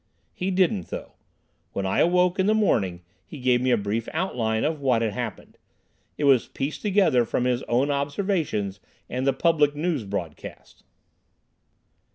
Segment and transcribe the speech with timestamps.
[0.33, 1.13] He didn't though.
[1.73, 5.11] When I awoke in the morning, he gave me a brief outline of what had
[5.13, 5.59] happened.
[6.17, 8.79] It was pieced together from his own observations
[9.11, 10.83] and the public news broadcast.